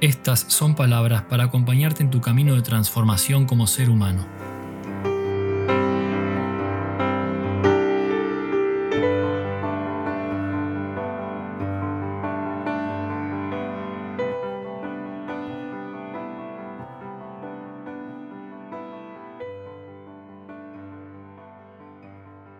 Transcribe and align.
estas 0.00 0.40
son 0.48 0.76
palabras 0.76 1.22
para 1.22 1.44
acompañarte 1.44 2.02
en 2.02 2.10
tu 2.10 2.20
camino 2.20 2.54
de 2.54 2.62
transformación 2.62 3.46
como 3.46 3.66
ser 3.66 3.90
humano. 3.90 4.26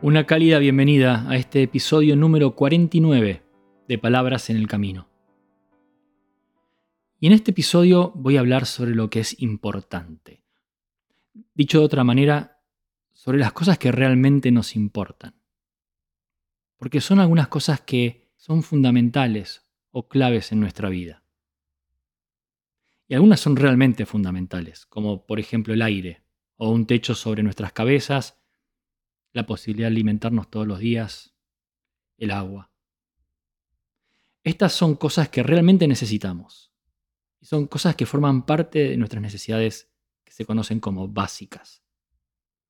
Una 0.01 0.25
cálida 0.27 0.59
bienvenida 0.59 1.25
a 1.29 1.37
este 1.37 1.63
episodio 1.63 2.17
número 2.17 2.55
49 2.55 3.43
de 3.87 3.99
Palabras 3.99 4.49
en 4.49 4.57
el 4.57 4.67
Camino. 4.67 5.18
Y 7.21 7.27
en 7.27 7.33
este 7.33 7.51
episodio 7.51 8.13
voy 8.15 8.37
a 8.37 8.41
hablar 8.41 8.65
sobre 8.65 8.95
lo 8.95 9.11
que 9.11 9.21
es 9.21 9.43
importante. 9.43 10.45
Dicho 11.53 11.81
de 11.81 11.85
otra 11.85 12.05
manera, 12.05 12.63
sobre 13.13 13.39
las 13.39 13.53
cosas 13.53 13.77
que 13.77 13.91
realmente 13.91 14.53
nos 14.53 14.77
importan. 14.77 15.35
Porque 16.77 17.01
son 17.01 17.19
algunas 17.19 17.49
cosas 17.49 17.81
que 17.81 18.31
son 18.37 18.63
fundamentales 18.63 19.67
o 19.91 20.09
claves 20.09 20.53
en 20.53 20.61
nuestra 20.61 20.89
vida. 20.91 21.25
Y 23.09 23.15
algunas 23.15 23.41
son 23.41 23.57
realmente 23.57 24.07
fundamentales, 24.07 24.87
como 24.87 25.27
por 25.27 25.41
ejemplo 25.41 25.75
el 25.75 25.83
aire, 25.83 26.23
o 26.57 26.71
un 26.71 26.87
techo 26.87 27.17
sobre 27.17 27.43
nuestras 27.43 27.73
cabezas, 27.73 28.39
la 29.33 29.45
posibilidad 29.45 29.89
de 29.89 29.95
alimentarnos 29.95 30.51
todos 30.51 30.69
los 30.69 30.79
días, 30.79 31.35
el 32.17 32.31
agua. 32.31 32.71
Estas 34.45 34.73
son 34.73 34.95
cosas 34.95 35.31
que 35.31 35.43
realmente 35.43 35.89
necesitamos 35.89 36.68
y 37.41 37.47
son 37.47 37.67
cosas 37.67 37.97
que 37.97 38.07
forman 38.07 38.45
parte 38.45 38.91
de 38.91 38.97
nuestras 38.97 39.23
necesidades 39.23 39.91
que 40.25 40.33
se 40.33 40.45
conocen 40.45 40.81
como 40.81 41.09
básicas. 41.09 41.83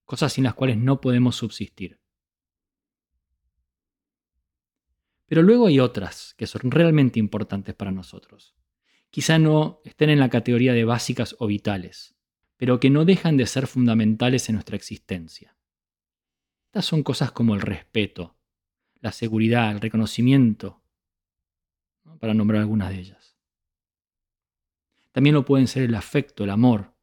Cosas 0.05 0.33
sin 0.33 0.45
las 0.45 0.55
cuales 0.55 0.77
no 0.77 1.01
podemos 1.01 1.37
subsistir. 1.37 2.01
Pero 5.27 5.43
luego 5.43 5.67
hay 5.67 5.79
otras 5.79 6.35
que 6.35 6.47
son 6.47 6.71
realmente 6.71 7.19
importantes 7.19 7.75
para 7.75 7.93
nosotros. 7.93 8.55
Quizá 9.11 9.39
no 9.39 9.81
estén 9.85 10.11
en 10.11 10.19
la 10.19 10.31
categoría 10.31 10.73
de 10.73 10.85
básicas 10.85 11.37
o 11.39 11.47
vitales, 11.47 12.15
pero 12.57 12.81
que 12.81 12.91
no 12.91 13.05
dejan 13.05 13.37
de 13.37 13.47
ser 13.47 13.67
fundamentales 13.67 14.49
en 14.49 14.57
nuestra 14.57 14.77
existencia. 14.77 15.57
Estas 16.67 16.87
son 16.87 17.03
cosas 17.03 17.33
como 17.33 17.55
el 17.55 17.61
respeto, 17.61 18.37
la 19.01 19.13
seguridad, 19.13 19.71
el 19.71 19.81
reconocimiento, 19.81 20.83
para 22.19 22.35
nombrar 22.35 22.61
algunas 22.61 22.91
de 22.91 22.99
ellas. 22.99 23.18
También 25.19 25.35
lo 25.35 25.45
pueden 25.45 25.67
ser 25.67 25.83
el 25.83 25.97
afecto, 25.97 26.45
el 26.45 26.51
amor, 26.51 26.95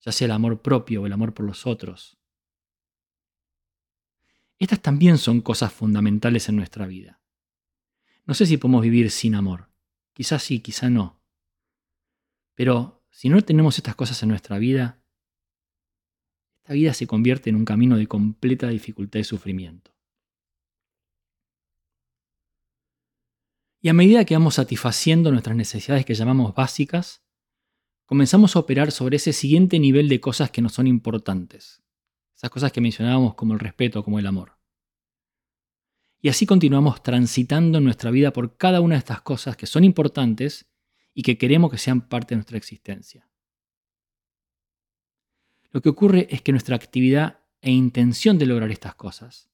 ya 0.00 0.12
sea 0.12 0.26
el 0.26 0.30
amor 0.30 0.62
propio 0.62 1.02
o 1.02 1.06
el 1.06 1.12
amor 1.12 1.34
por 1.34 1.44
los 1.44 1.66
otros. 1.66 2.16
Estas 4.56 4.80
también 4.80 5.18
son 5.18 5.40
cosas 5.40 5.72
fundamentales 5.72 6.48
en 6.48 6.54
nuestra 6.54 6.86
vida. 6.86 7.20
No 8.24 8.34
sé 8.34 8.46
si 8.46 8.56
podemos 8.56 8.82
vivir 8.82 9.10
sin 9.10 9.34
amor. 9.34 9.68
Quizás 10.12 10.44
sí, 10.44 10.60
quizá 10.60 10.88
no. 10.90 11.24
Pero 12.54 13.04
si 13.10 13.28
no 13.28 13.42
tenemos 13.42 13.78
estas 13.78 13.96
cosas 13.96 14.22
en 14.22 14.28
nuestra 14.28 14.58
vida, 14.58 15.02
esta 16.58 16.74
vida 16.74 16.94
se 16.94 17.08
convierte 17.08 17.50
en 17.50 17.56
un 17.56 17.64
camino 17.64 17.96
de 17.96 18.06
completa 18.06 18.68
dificultad 18.68 19.18
y 19.18 19.24
sufrimiento. 19.24 19.92
Y 23.80 23.88
a 23.88 23.92
medida 23.92 24.24
que 24.24 24.34
vamos 24.34 24.54
satisfaciendo 24.54 25.32
nuestras 25.32 25.56
necesidades 25.56 26.06
que 26.06 26.14
llamamos 26.14 26.54
básicas, 26.54 27.23
comenzamos 28.04 28.56
a 28.56 28.58
operar 28.58 28.92
sobre 28.92 29.16
ese 29.16 29.32
siguiente 29.32 29.78
nivel 29.78 30.08
de 30.08 30.20
cosas 30.20 30.50
que 30.50 30.62
nos 30.62 30.74
son 30.74 30.86
importantes. 30.86 31.82
Esas 32.36 32.50
cosas 32.50 32.72
que 32.72 32.80
mencionábamos 32.80 33.34
como 33.34 33.54
el 33.54 33.60
respeto, 33.60 34.04
como 34.04 34.18
el 34.18 34.26
amor. 34.26 34.58
Y 36.20 36.28
así 36.28 36.46
continuamos 36.46 37.02
transitando 37.02 37.80
nuestra 37.80 38.10
vida 38.10 38.32
por 38.32 38.56
cada 38.56 38.80
una 38.80 38.94
de 38.94 39.00
estas 39.00 39.20
cosas 39.22 39.56
que 39.56 39.66
son 39.66 39.84
importantes 39.84 40.66
y 41.12 41.22
que 41.22 41.38
queremos 41.38 41.70
que 41.70 41.78
sean 41.78 42.08
parte 42.08 42.34
de 42.34 42.36
nuestra 42.36 42.56
existencia. 42.56 43.28
Lo 45.70 45.82
que 45.82 45.88
ocurre 45.88 46.26
es 46.30 46.40
que 46.40 46.52
nuestra 46.52 46.76
actividad 46.76 47.40
e 47.60 47.70
intención 47.70 48.38
de 48.38 48.46
lograr 48.46 48.70
estas 48.70 48.94
cosas 48.94 49.50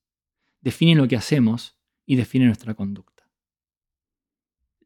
definen 0.61 0.99
lo 0.99 1.09
que 1.09 1.17
hacemos 1.17 1.77
y 2.07 2.17
definen 2.17 2.49
nuestra 2.49 2.75
conducta. 2.75 3.10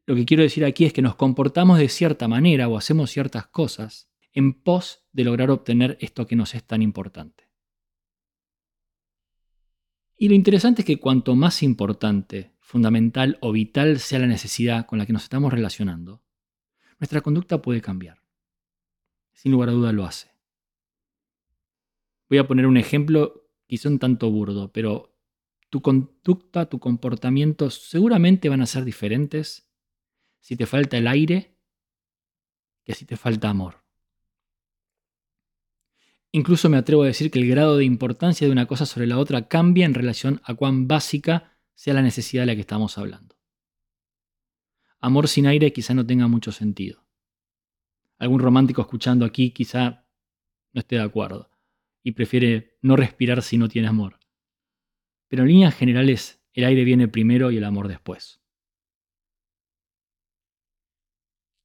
Lo 0.05 0.15
que 0.15 0.25
quiero 0.25 0.43
decir 0.43 0.65
aquí 0.65 0.85
es 0.85 0.93
que 0.93 1.01
nos 1.01 1.15
comportamos 1.15 1.79
de 1.79 1.89
cierta 1.89 2.27
manera 2.27 2.67
o 2.67 2.77
hacemos 2.77 3.09
ciertas 3.09 3.47
cosas 3.47 4.09
en 4.33 4.53
pos 4.53 5.03
de 5.11 5.23
lograr 5.23 5.49
obtener 5.49 5.97
esto 5.99 6.27
que 6.27 6.35
nos 6.35 6.53
es 6.53 6.63
tan 6.63 6.81
importante. 6.81 7.49
Y 10.17 10.29
lo 10.29 10.35
interesante 10.35 10.81
es 10.81 10.85
que 10.85 10.99
cuanto 10.99 11.35
más 11.35 11.63
importante, 11.63 12.53
fundamental 12.59 13.37
o 13.41 13.51
vital 13.51 13.99
sea 13.99 14.19
la 14.19 14.27
necesidad 14.27 14.85
con 14.85 14.99
la 14.99 15.05
que 15.05 15.13
nos 15.13 15.23
estamos 15.23 15.51
relacionando, 15.51 16.23
nuestra 16.99 17.21
conducta 17.21 17.61
puede 17.61 17.81
cambiar. 17.81 18.21
Sin 19.33 19.51
lugar 19.51 19.69
a 19.69 19.73
duda 19.73 19.91
lo 19.91 20.05
hace. 20.05 20.29
Voy 22.29 22.37
a 22.37 22.47
poner 22.47 22.67
un 22.67 22.77
ejemplo 22.77 23.49
quizá 23.67 23.89
un 23.89 23.99
tanto 23.99 24.29
burdo, 24.29 24.71
pero 24.71 25.17
tu 25.69 25.81
conducta, 25.81 26.67
tu 26.67 26.79
comportamiento 26.79 27.69
seguramente 27.69 28.49
van 28.49 28.61
a 28.61 28.65
ser 28.65 28.85
diferentes 28.85 29.64
si 30.45 30.55
te 30.55 30.67
falta 30.67 30.95
el 30.95 31.07
aire 31.07 31.57
que 32.83 32.93
si 32.93 33.03
te 33.03 33.17
falta 33.17 33.49
amor. 33.49 33.83
Incluso 36.31 36.69
me 36.69 36.77
atrevo 36.77 37.01
a 37.01 37.07
decir 37.07 37.31
que 37.31 37.39
el 37.39 37.49
grado 37.49 37.77
de 37.77 37.85
importancia 37.85 38.45
de 38.45 38.53
una 38.53 38.67
cosa 38.67 38.85
sobre 38.85 39.07
la 39.07 39.17
otra 39.17 39.47
cambia 39.47 39.87
en 39.87 39.95
relación 39.95 40.41
a 40.43 40.53
cuán 40.53 40.87
básica 40.87 41.57
sea 41.73 41.95
la 41.95 42.03
necesidad 42.03 42.43
de 42.43 42.45
la 42.45 42.53
que 42.53 42.61
estamos 42.61 42.95
hablando. 42.99 43.35
Amor 44.99 45.29
sin 45.29 45.47
aire 45.47 45.73
quizá 45.73 45.95
no 45.95 46.05
tenga 46.05 46.27
mucho 46.27 46.51
sentido. 46.51 47.03
Algún 48.19 48.39
romántico 48.39 48.83
escuchando 48.83 49.25
aquí 49.25 49.49
quizá 49.49 50.05
no 50.73 50.81
esté 50.81 50.97
de 50.97 51.01
acuerdo 51.01 51.49
y 52.03 52.11
prefiere 52.11 52.77
no 52.83 52.95
respirar 52.95 53.41
si 53.41 53.57
no 53.57 53.67
tiene 53.67 53.87
amor. 53.87 54.19
Pero 55.27 55.41
en 55.41 55.49
líneas 55.49 55.73
generales 55.73 56.39
el 56.53 56.65
aire 56.65 56.83
viene 56.83 57.07
primero 57.07 57.49
y 57.49 57.57
el 57.57 57.63
amor 57.63 57.87
después. 57.87 58.44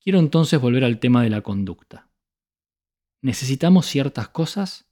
Quiero 0.02 0.18
entonces 0.18 0.58
volver 0.58 0.84
al 0.84 0.98
tema 0.98 1.22
de 1.22 1.28
la 1.28 1.42
conducta. 1.42 2.08
Necesitamos 3.20 3.84
ciertas 3.84 4.30
cosas 4.30 4.90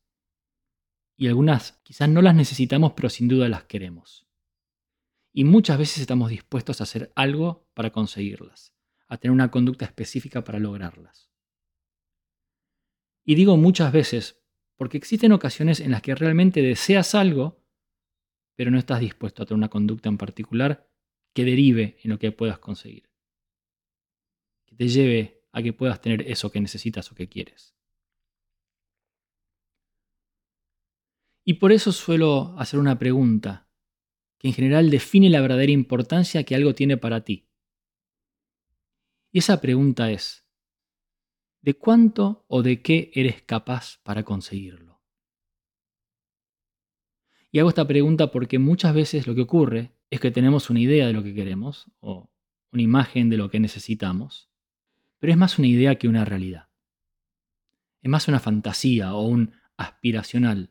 y 1.17 1.29
algunas 1.29 1.81
quizás 1.83 2.11
no 2.11 2.21
las 2.21 2.35
necesitamos, 2.35 2.93
pero 2.93 3.09
sin 3.09 3.27
duda 3.27 3.49
las 3.49 3.65
queremos. 3.65 4.27
Y 5.33 5.45
muchas 5.45 5.79
veces 5.79 6.01
estamos 6.01 6.29
dispuestos 6.29 6.81
a 6.81 6.85
hacer 6.85 7.11
algo 7.15 7.67
para 7.73 7.91
conseguirlas, 7.91 8.75
a 9.07 9.17
tener 9.17 9.33
una 9.33 9.51
conducta 9.51 9.87
específica 9.87 10.45
para 10.45 10.59
lograrlas. 10.59 11.31
Y 13.25 13.35
digo 13.35 13.57
muchas 13.57 13.93
veces 13.93 14.43
porque 14.77 14.99
existen 14.99 15.33
ocasiones 15.33 15.81
en 15.81 15.91
las 15.91 16.03
que 16.03 16.15
realmente 16.15 16.61
deseas 16.61 17.15
algo, 17.15 17.65
pero 18.57 18.71
no 18.71 18.79
estás 18.79 19.01
dispuesto 19.01 19.43
a 19.43 19.47
tener 19.47 19.57
una 19.57 19.71
conducta 19.71 20.11
en 20.11 20.19
particular 20.19 20.87
que 21.33 21.47
derive 21.47 21.99
en 22.03 22.11
lo 22.11 22.19
que 22.19 22.31
puedas 22.31 22.59
conseguir 22.59 23.08
te 24.77 24.89
lleve 24.89 25.43
a 25.53 25.63
que 25.63 25.73
puedas 25.73 26.01
tener 26.01 26.23
eso 26.23 26.51
que 26.51 26.61
necesitas 26.61 27.11
o 27.11 27.15
que 27.15 27.29
quieres. 27.29 27.75
Y 31.45 31.55
por 31.55 31.73
eso 31.73 31.93
suelo 31.93 32.55
hacer 32.59 32.79
una 32.79 32.99
pregunta 32.99 33.69
que 34.39 34.49
en 34.49 34.55
general 34.55 34.91
define 34.91 35.31
la 35.31 35.41
verdadera 35.41 35.73
importancia 35.73 36.45
que 36.45 36.55
algo 36.55 36.75
tiene 36.75 36.97
para 36.97 37.25
ti. 37.25 37.49
Y 39.33 39.39
esa 39.39 39.61
pregunta 39.61 40.11
es, 40.11 40.47
¿de 41.61 41.75
cuánto 41.75 42.45
o 42.49 42.63
de 42.63 42.83
qué 42.83 43.11
eres 43.15 43.43
capaz 43.43 43.99
para 44.03 44.25
conseguirlo? 44.25 45.03
Y 47.51 47.59
hago 47.59 47.71
esta 47.71 47.87
pregunta 47.87 48.31
porque 48.31 48.59
muchas 48.59 48.95
veces 48.95 49.27
lo 49.27 49.35
que 49.35 49.41
ocurre 49.43 49.95
es 50.11 50.21
que 50.21 50.31
tenemos 50.31 50.71
una 50.71 50.81
idea 50.81 51.07
de 51.07 51.15
lo 51.15 51.23
que 51.23 51.35
queremos 51.35 51.91
o 52.01 52.31
una 52.73 52.83
imagen 52.83 53.31
de 53.31 53.39
lo 53.39 53.51
que 53.51 53.59
necesitamos 53.59 54.48
pero 55.19 55.33
es 55.33 55.39
más 55.39 55.59
una 55.59 55.69
idea 55.69 55.97
que 55.97 56.09
una 56.09 56.25
realidad. 56.25 56.69
Es 58.01 58.11
más 58.11 58.29
una 58.29 58.41
fantasía 58.41 59.15
o 59.15 59.23
un 59.23 59.55
aspiracional 59.77 60.71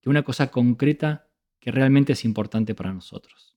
que 0.00 0.10
una 0.10 0.22
cosa 0.22 0.50
concreta 0.50 1.30
que 1.58 1.70
realmente 1.70 2.12
es 2.12 2.24
importante 2.24 2.74
para 2.74 2.92
nosotros. 2.92 3.56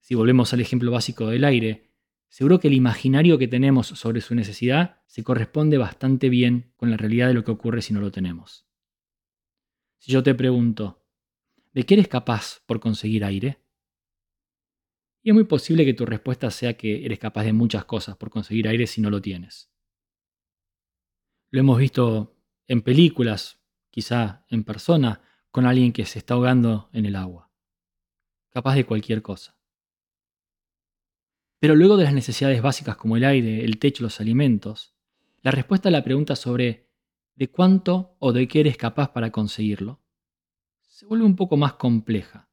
Si 0.00 0.14
volvemos 0.14 0.52
al 0.52 0.60
ejemplo 0.60 0.90
básico 0.90 1.28
del 1.28 1.44
aire, 1.44 1.90
seguro 2.28 2.60
que 2.60 2.68
el 2.68 2.74
imaginario 2.74 3.38
que 3.38 3.48
tenemos 3.48 3.88
sobre 3.88 4.20
su 4.20 4.34
necesidad 4.34 5.02
se 5.06 5.24
corresponde 5.24 5.78
bastante 5.78 6.28
bien 6.28 6.72
con 6.76 6.90
la 6.90 6.96
realidad 6.96 7.28
de 7.28 7.34
lo 7.34 7.44
que 7.44 7.50
ocurre 7.50 7.82
si 7.82 7.94
no 7.94 8.00
lo 8.00 8.12
tenemos. 8.12 8.66
Si 9.98 10.12
yo 10.12 10.22
te 10.22 10.34
pregunto, 10.34 11.04
¿de 11.72 11.84
qué 11.84 11.94
eres 11.94 12.08
capaz 12.08 12.62
por 12.66 12.80
conseguir 12.80 13.24
aire? 13.24 13.65
Y 15.26 15.30
es 15.30 15.34
muy 15.34 15.42
posible 15.42 15.84
que 15.84 15.92
tu 15.92 16.06
respuesta 16.06 16.52
sea 16.52 16.76
que 16.76 17.04
eres 17.04 17.18
capaz 17.18 17.42
de 17.42 17.52
muchas 17.52 17.84
cosas 17.84 18.16
por 18.16 18.30
conseguir 18.30 18.68
aire 18.68 18.86
si 18.86 19.00
no 19.00 19.10
lo 19.10 19.20
tienes. 19.20 19.72
Lo 21.50 21.58
hemos 21.58 21.78
visto 21.78 22.36
en 22.68 22.80
películas, 22.80 23.60
quizá 23.90 24.46
en 24.50 24.62
persona, 24.62 25.22
con 25.50 25.66
alguien 25.66 25.92
que 25.92 26.06
se 26.06 26.20
está 26.20 26.34
ahogando 26.34 26.90
en 26.92 27.06
el 27.06 27.16
agua. 27.16 27.50
Capaz 28.50 28.76
de 28.76 28.86
cualquier 28.86 29.20
cosa. 29.20 29.58
Pero 31.58 31.74
luego 31.74 31.96
de 31.96 32.04
las 32.04 32.14
necesidades 32.14 32.62
básicas 32.62 32.94
como 32.94 33.16
el 33.16 33.24
aire, 33.24 33.64
el 33.64 33.80
techo, 33.80 34.04
los 34.04 34.20
alimentos, 34.20 34.94
la 35.42 35.50
respuesta 35.50 35.88
a 35.88 35.92
la 35.92 36.04
pregunta 36.04 36.36
sobre 36.36 36.88
de 37.34 37.50
cuánto 37.50 38.14
o 38.20 38.32
de 38.32 38.46
qué 38.46 38.60
eres 38.60 38.76
capaz 38.76 39.12
para 39.12 39.32
conseguirlo 39.32 40.00
se 40.82 41.04
vuelve 41.04 41.24
un 41.24 41.34
poco 41.34 41.56
más 41.56 41.72
compleja 41.72 42.48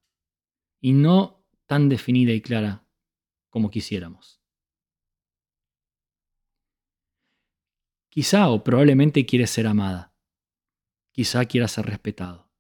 y 0.82 0.94
no 0.94 1.43
tan 1.74 1.90
definida 1.90 2.32
y 2.34 2.40
clara 2.40 2.86
como 3.50 3.72
quisiéramos. 3.72 4.40
Quizá 8.10 8.50
o 8.50 8.64
probablemente 8.64 9.26
quieres 9.26 9.50
ser 9.50 9.66
amada. 9.66 10.14
Quizá 11.12 11.44
quieras 11.46 11.72
ser 11.72 11.88
respetado. 11.88 12.52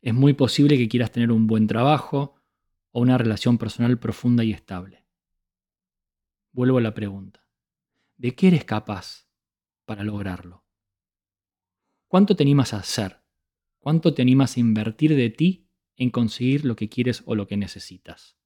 Es 0.00 0.14
muy 0.14 0.32
posible 0.32 0.78
que 0.78 0.88
quieras 0.88 1.12
tener 1.12 1.30
un 1.30 1.46
buen 1.46 1.66
trabajo 1.66 2.34
o 2.92 3.02
una 3.02 3.18
relación 3.18 3.58
personal 3.58 3.98
profunda 3.98 4.42
y 4.42 4.52
estable. 4.52 5.04
Vuelvo 6.52 6.78
a 6.78 6.80
la 6.80 6.94
pregunta. 6.94 7.46
¿De 8.16 8.34
qué 8.34 8.46
eres 8.46 8.64
capaz 8.64 9.28
para 9.84 10.02
lograrlo? 10.02 10.64
¿Cuánto 12.08 12.36
te 12.36 12.42
animas 12.42 12.72
a 12.72 12.78
hacer? 12.78 13.22
¿Cuánto 13.76 14.14
te 14.14 14.22
animas 14.22 14.56
a 14.56 14.60
invertir 14.60 15.14
de 15.14 15.28
ti 15.28 15.61
en 16.02 16.10
conseguir 16.10 16.64
lo 16.64 16.76
que 16.76 16.88
quieres 16.88 17.22
o 17.26 17.34
lo 17.34 17.46
que 17.46 17.56
necesitas? 17.56 18.36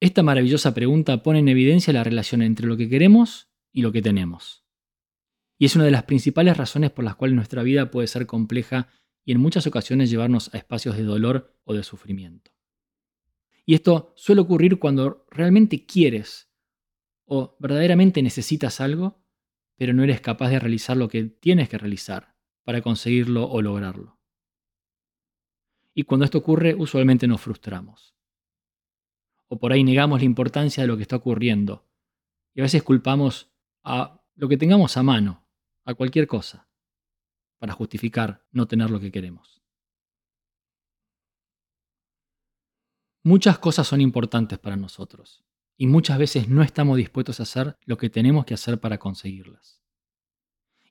Esta 0.00 0.22
maravillosa 0.22 0.74
pregunta 0.74 1.22
pone 1.22 1.40
en 1.40 1.48
evidencia 1.48 1.92
la 1.92 2.04
relación 2.04 2.42
entre 2.42 2.66
lo 2.66 2.76
que 2.76 2.88
queremos 2.88 3.50
y 3.72 3.82
lo 3.82 3.90
que 3.90 4.02
tenemos. 4.02 4.64
Y 5.58 5.64
es 5.64 5.74
una 5.74 5.84
de 5.84 5.90
las 5.90 6.04
principales 6.04 6.56
razones 6.56 6.92
por 6.92 7.04
las 7.04 7.16
cuales 7.16 7.34
nuestra 7.34 7.64
vida 7.64 7.90
puede 7.90 8.06
ser 8.06 8.26
compleja 8.26 8.88
y 9.24 9.32
en 9.32 9.40
muchas 9.40 9.66
ocasiones 9.66 10.08
llevarnos 10.08 10.54
a 10.54 10.58
espacios 10.58 10.96
de 10.96 11.02
dolor 11.02 11.58
o 11.64 11.74
de 11.74 11.82
sufrimiento. 11.82 12.52
Y 13.66 13.74
esto 13.74 14.12
suele 14.16 14.40
ocurrir 14.40 14.78
cuando 14.78 15.26
realmente 15.30 15.84
quieres 15.84 16.50
o 17.24 17.56
verdaderamente 17.58 18.22
necesitas 18.22 18.80
algo, 18.80 19.20
pero 19.76 19.92
no 19.92 20.04
eres 20.04 20.20
capaz 20.20 20.50
de 20.50 20.60
realizar 20.60 20.96
lo 20.96 21.08
que 21.08 21.24
tienes 21.24 21.68
que 21.68 21.76
realizar 21.76 22.36
para 22.62 22.80
conseguirlo 22.80 23.48
o 23.48 23.60
lograrlo. 23.60 24.17
Y 25.98 26.04
cuando 26.04 26.24
esto 26.24 26.38
ocurre, 26.38 26.76
usualmente 26.76 27.26
nos 27.26 27.40
frustramos. 27.40 28.14
O 29.48 29.58
por 29.58 29.72
ahí 29.72 29.82
negamos 29.82 30.20
la 30.20 30.26
importancia 30.26 30.80
de 30.80 30.86
lo 30.86 30.96
que 30.96 31.02
está 31.02 31.16
ocurriendo. 31.16 31.88
Y 32.54 32.60
a 32.60 32.62
veces 32.62 32.84
culpamos 32.84 33.50
a 33.82 34.22
lo 34.36 34.48
que 34.48 34.56
tengamos 34.56 34.96
a 34.96 35.02
mano, 35.02 35.44
a 35.84 35.94
cualquier 35.94 36.28
cosa, 36.28 36.68
para 37.58 37.72
justificar 37.72 38.46
no 38.52 38.68
tener 38.68 38.90
lo 38.90 39.00
que 39.00 39.10
queremos. 39.10 39.60
Muchas 43.24 43.58
cosas 43.58 43.88
son 43.88 44.00
importantes 44.00 44.60
para 44.60 44.76
nosotros 44.76 45.44
y 45.76 45.88
muchas 45.88 46.16
veces 46.16 46.48
no 46.48 46.62
estamos 46.62 46.96
dispuestos 46.96 47.40
a 47.40 47.42
hacer 47.42 47.76
lo 47.86 47.96
que 47.98 48.08
tenemos 48.08 48.44
que 48.44 48.54
hacer 48.54 48.78
para 48.78 48.98
conseguirlas. 48.98 49.82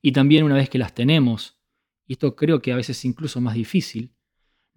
Y 0.02 0.12
también 0.12 0.44
una 0.44 0.56
vez 0.56 0.68
que 0.68 0.76
las 0.76 0.94
tenemos, 0.94 1.58
y 2.06 2.12
esto 2.12 2.36
creo 2.36 2.60
que 2.60 2.74
a 2.74 2.76
veces 2.76 2.98
es 2.98 3.06
incluso 3.06 3.40
más 3.40 3.54
difícil, 3.54 4.14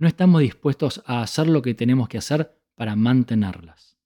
no 0.01 0.07
estamos 0.07 0.41
dispuestos 0.41 1.03
a 1.05 1.21
hacer 1.21 1.47
lo 1.47 1.61
que 1.61 1.75
tenemos 1.75 2.09
que 2.09 2.17
hacer 2.17 2.59
para 2.73 2.95
mantenerlas. 2.95 3.99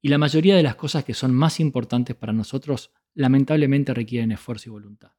Y 0.00 0.08
la 0.08 0.16
mayoría 0.16 0.56
de 0.56 0.62
las 0.62 0.76
cosas 0.76 1.04
que 1.04 1.12
son 1.12 1.34
más 1.34 1.60
importantes 1.60 2.16
para 2.16 2.32
nosotros 2.32 2.90
lamentablemente 3.12 3.92
requieren 3.92 4.32
esfuerzo 4.32 4.70
y 4.70 4.72
voluntad, 4.72 5.12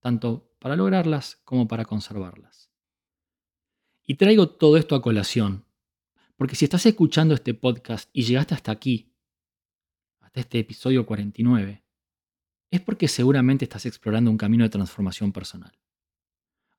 tanto 0.00 0.50
para 0.58 0.76
lograrlas 0.76 1.42
como 1.44 1.68
para 1.68 1.84
conservarlas. 1.84 2.70
Y 4.02 4.14
traigo 4.14 4.48
todo 4.48 4.78
esto 4.78 4.94
a 4.94 5.02
colación, 5.02 5.66
porque 6.36 6.56
si 6.56 6.64
estás 6.64 6.86
escuchando 6.86 7.34
este 7.34 7.52
podcast 7.52 8.08
y 8.14 8.22
llegaste 8.22 8.54
hasta 8.54 8.72
aquí, 8.72 9.12
hasta 10.20 10.40
este 10.40 10.60
episodio 10.60 11.04
49, 11.04 11.84
es 12.70 12.80
porque 12.80 13.08
seguramente 13.08 13.66
estás 13.66 13.84
explorando 13.84 14.30
un 14.30 14.38
camino 14.38 14.64
de 14.64 14.70
transformación 14.70 15.32
personal. 15.32 15.78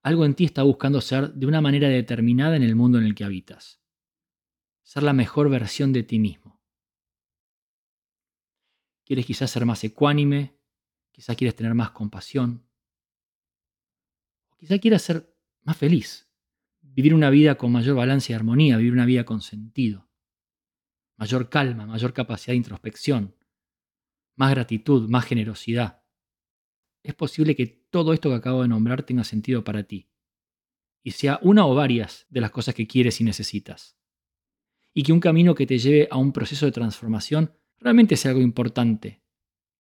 Algo 0.08 0.24
en 0.24 0.36
ti 0.36 0.46
está 0.46 0.64
buscando 0.64 1.02
ser 1.02 1.34
de 1.34 1.46
una 1.46 1.60
manera 1.60 1.90
determinada 1.90 2.56
en 2.56 2.64
el 2.64 2.78
mundo 2.78 2.98
en 2.98 3.04
el 3.04 3.14
que 3.14 3.26
habitas. 3.26 3.82
Ser 4.82 5.04
la 5.04 5.12
mejor 5.12 5.50
versión 5.50 5.92
de 5.92 6.04
ti 6.04 6.18
mismo. 6.18 6.62
Quieres 9.04 9.26
quizás 9.26 9.52
ser 9.52 9.66
más 9.66 9.84
ecuánime, 9.84 10.58
quizás 11.12 11.36
quieres 11.36 11.58
tener 11.58 11.74
más 11.74 11.92
compasión, 11.92 12.66
o 14.48 14.56
quizás 14.56 14.80
quieras 14.80 15.02
ser 15.02 15.36
más 15.64 15.76
feliz, 15.76 16.32
vivir 16.80 17.14
una 17.14 17.30
vida 17.30 17.56
con 17.56 17.74
mayor 17.74 17.98
balance 17.98 18.32
y 18.32 18.36
armonía, 18.38 18.78
vivir 18.78 18.94
una 18.94 19.06
vida 19.06 19.26
con 19.26 19.42
sentido, 19.42 20.08
mayor 21.18 21.50
calma, 21.50 21.86
mayor 21.86 22.14
capacidad 22.14 22.54
de 22.54 22.60
introspección, 22.60 23.36
más 24.38 24.52
gratitud, 24.52 25.10
más 25.10 25.26
generosidad 25.26 25.97
es 27.08 27.16
posible 27.16 27.56
que 27.56 27.68
todo 27.68 28.12
esto 28.12 28.28
que 28.28 28.36
acabo 28.36 28.64
de 28.64 28.68
nombrar 28.68 29.04
tenga 29.04 29.24
sentido 29.24 29.64
para 29.64 29.84
ti. 29.84 30.10
Y 31.02 31.12
sea 31.12 31.40
una 31.42 31.66
o 31.66 31.74
varias 31.74 32.26
de 32.28 32.42
las 32.42 32.52
cosas 32.52 32.76
que 32.76 32.86
quieres 32.86 33.22
y 33.22 33.24
necesitas. 33.24 33.98
Y 34.94 35.04
que 35.04 35.14
un 35.14 35.22
camino 35.22 35.56
que 35.56 35.66
te 35.66 35.78
lleve 35.78 36.10
a 36.12 36.18
un 36.18 36.34
proceso 36.34 36.66
de 36.66 36.74
transformación 36.74 37.58
realmente 37.80 38.18
sea 38.18 38.32
algo 38.32 38.44
importante, 38.44 39.24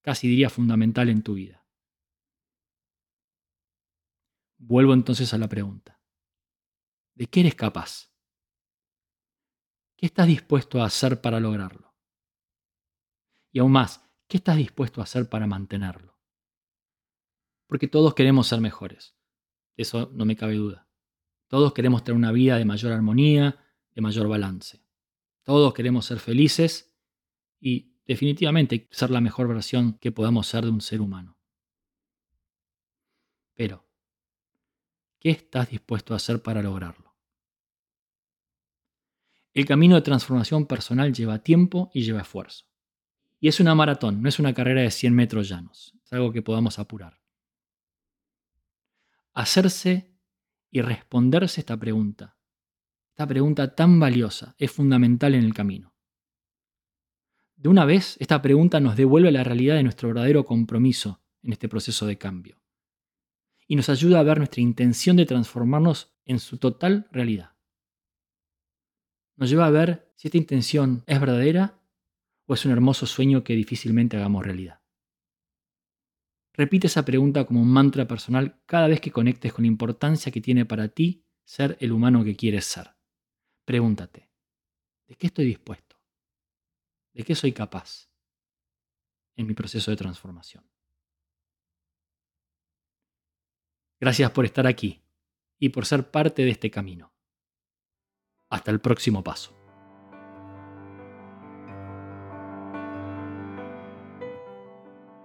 casi 0.01 0.29
diría 0.29 0.49
fundamental 0.49 1.09
en 1.09 1.21
tu 1.21 1.33
vida. 1.33 1.67
Vuelvo 4.57 4.93
entonces 4.93 5.33
a 5.33 5.37
la 5.37 5.49
pregunta. 5.49 6.01
¿De 7.13 7.25
qué 7.25 7.41
eres 7.41 7.55
capaz? 7.55 8.09
¿Qué 9.97 10.05
estás 10.05 10.27
dispuesto 10.27 10.81
a 10.81 10.85
hacer 10.85 11.19
para 11.19 11.41
lograrlo? 11.41 11.93
Y 13.51 13.59
aún 13.59 13.73
más, 13.73 14.09
¿qué 14.29 14.37
estás 14.37 14.55
dispuesto 14.55 15.01
a 15.01 15.03
hacer 15.03 15.27
para 15.27 15.45
mantenerlo? 15.45 16.16
Porque 17.67 17.87
todos 17.87 18.13
queremos 18.13 18.47
ser 18.47 18.61
mejores. 18.61 19.15
Eso 19.75 20.09
no 20.13 20.25
me 20.25 20.35
cabe 20.35 20.55
duda. 20.55 20.87
Todos 21.47 21.73
queremos 21.73 22.03
tener 22.03 22.17
una 22.17 22.31
vida 22.31 22.57
de 22.57 22.65
mayor 22.65 22.91
armonía, 22.91 23.63
de 23.93 24.01
mayor 24.01 24.27
balance. 24.27 24.81
Todos 25.43 25.73
queremos 25.73 26.05
ser 26.05 26.19
felices 26.19 26.97
y 27.59 27.93
definitivamente 28.05 28.87
ser 28.91 29.11
la 29.11 29.21
mejor 29.21 29.47
versión 29.47 29.97
que 29.99 30.11
podamos 30.11 30.47
ser 30.47 30.65
de 30.65 30.71
un 30.71 30.81
ser 30.81 30.99
humano. 30.99 31.37
Pero, 33.53 33.87
¿qué 35.19 35.29
estás 35.29 35.69
dispuesto 35.69 36.13
a 36.13 36.17
hacer 36.17 36.41
para 36.41 36.61
lograrlo? 36.61 37.15
El 39.53 39.65
camino 39.65 39.95
de 39.95 40.01
transformación 40.01 40.67
personal 40.67 41.13
lleva 41.13 41.39
tiempo 41.39 41.89
y 41.93 42.03
lleva 42.03 42.21
esfuerzo. 42.21 42.65
Y 43.39 43.47
es 43.47 43.59
una 43.59 43.73
maratón, 43.73 44.21
no 44.21 44.29
es 44.29 44.39
una 44.39 44.53
carrera 44.53 44.81
de 44.81 44.91
100 44.91 45.15
metros 45.15 45.49
llanos, 45.49 45.95
es 46.03 46.13
algo 46.13 46.31
que 46.31 46.41
podamos 46.41 46.77
apurar 46.77 47.19
hacerse 49.37 50.17
y 50.71 50.81
responderse 50.81 51.61
esta 51.61 51.77
pregunta. 51.77 52.37
Esta 53.11 53.27
pregunta 53.27 53.75
tan 53.75 53.99
valiosa 53.99 54.55
es 54.57 54.71
fundamental 54.71 55.35
en 55.35 55.43
el 55.43 55.53
camino. 55.53 55.93
De 57.55 57.69
una 57.69 57.85
vez, 57.85 58.17
esta 58.19 58.41
pregunta 58.41 58.79
nos 58.79 58.95
devuelve 58.95 59.31
la 59.31 59.43
realidad 59.43 59.75
de 59.75 59.83
nuestro 59.83 60.09
verdadero 60.09 60.43
compromiso 60.43 61.21
en 61.43 61.51
este 61.53 61.69
proceso 61.69 62.07
de 62.07 62.17
cambio 62.17 62.59
y 63.67 63.75
nos 63.75 63.89
ayuda 63.89 64.19
a 64.19 64.23
ver 64.23 64.39
nuestra 64.39 64.61
intención 64.61 65.17
de 65.17 65.27
transformarnos 65.27 66.15
en 66.25 66.39
su 66.39 66.57
total 66.57 67.07
realidad. 67.11 67.51
Nos 69.35 69.51
lleva 69.51 69.67
a 69.67 69.71
ver 69.71 70.11
si 70.15 70.29
esta 70.29 70.37
intención 70.37 71.03
es 71.05 71.19
verdadera 71.19 71.79
o 72.47 72.55
es 72.55 72.65
un 72.65 72.71
hermoso 72.71 73.05
sueño 73.05 73.43
que 73.43 73.53
difícilmente 73.53 74.17
hagamos 74.17 74.43
realidad. 74.43 74.81
Repite 76.57 76.87
esa 76.87 77.05
pregunta 77.05 77.45
como 77.45 77.61
un 77.61 77.71
mantra 77.71 78.07
personal 78.07 78.59
cada 78.65 78.87
vez 78.87 78.99
que 78.99 79.11
conectes 79.11 79.53
con 79.53 79.63
la 79.63 79.67
importancia 79.67 80.31
que 80.31 80.41
tiene 80.41 80.65
para 80.65 80.87
ti 80.87 81.23
ser 81.45 81.77
el 81.79 81.91
humano 81.91 82.23
que 82.23 82.35
quieres 82.35 82.65
ser. 82.65 82.95
Pregúntate, 83.63 84.31
¿de 85.07 85.15
qué 85.15 85.27
estoy 85.27 85.45
dispuesto? 85.45 86.01
¿De 87.13 87.23
qué 87.23 87.35
soy 87.35 87.53
capaz 87.53 88.09
en 89.35 89.45
mi 89.45 89.53
proceso 89.53 89.91
de 89.91 89.97
transformación? 89.97 90.67
Gracias 93.99 94.31
por 94.31 94.45
estar 94.45 94.65
aquí 94.65 95.03
y 95.59 95.69
por 95.69 95.85
ser 95.85 96.09
parte 96.09 96.43
de 96.43 96.51
este 96.51 96.71
camino. 96.71 97.13
Hasta 98.49 98.71
el 98.71 98.81
próximo 98.81 99.23
paso. 99.23 99.66